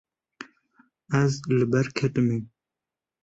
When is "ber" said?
1.71-1.87